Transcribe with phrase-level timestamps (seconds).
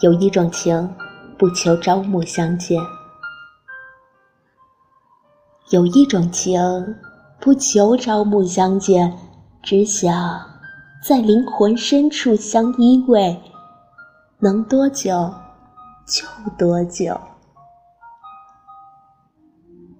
[0.00, 0.94] 有一种情，
[1.36, 2.78] 不求朝暮相见；
[5.70, 6.60] 有一种情，
[7.40, 9.12] 不求朝暮相见，
[9.60, 10.40] 只想
[11.04, 13.36] 在灵魂深处相依偎，
[14.38, 15.34] 能多久
[16.06, 16.24] 就
[16.56, 17.20] 多久。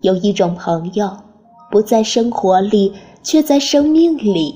[0.03, 1.11] 有一种朋友，
[1.73, 2.95] 不在生活里，
[3.25, 4.55] 却在生命里；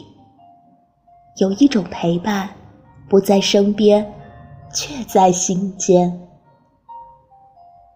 [1.39, 2.49] 有一种陪伴，
[3.09, 4.22] 不在身边。
[4.73, 6.21] 却在心间。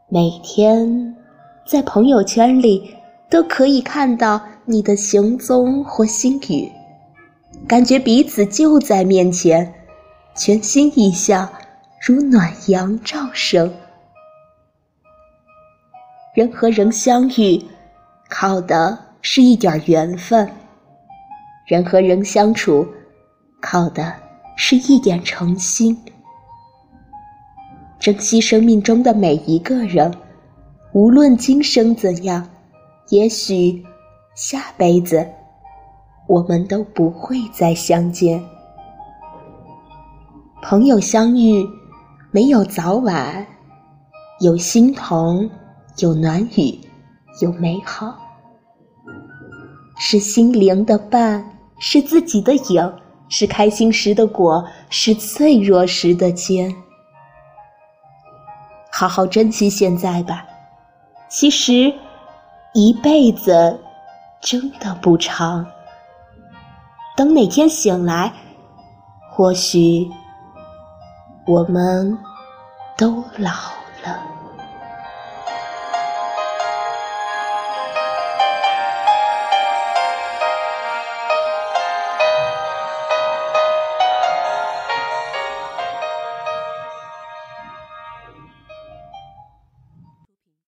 [0.08, 1.16] 每天
[1.66, 2.94] 在朋友圈里
[3.28, 6.70] 都可以看到你的行踪或心语，
[7.66, 9.74] 感觉彼此就在面前，
[10.34, 11.48] 全心一笑，
[12.06, 13.72] 如暖阳照生。
[16.34, 17.64] 人和人相遇，
[18.28, 20.46] 靠的是一点缘分；
[21.66, 22.86] 人和人相处，
[23.60, 24.12] 靠的
[24.56, 25.98] 是一点诚心。
[28.06, 30.14] 珍惜生命中的每一个人，
[30.92, 32.48] 无论今生怎样，
[33.08, 33.84] 也许
[34.36, 35.26] 下辈子
[36.28, 38.40] 我们都不会再相见。
[40.62, 41.68] 朋友相遇，
[42.30, 43.44] 没有早晚，
[44.38, 45.50] 有心疼，
[45.98, 46.78] 有暖语，
[47.42, 48.16] 有美好，
[49.98, 51.44] 是心灵的伴，
[51.80, 52.92] 是自己的影，
[53.28, 56.72] 是开心时的果，是脆弱时的坚。
[58.98, 60.46] 好好珍惜现在吧，
[61.28, 61.92] 其实
[62.72, 63.78] 一辈子
[64.40, 65.66] 真的不长。
[67.14, 68.32] 等哪天醒来，
[69.30, 70.10] 或许
[71.46, 72.16] 我们
[72.96, 73.50] 都老
[74.02, 74.35] 了。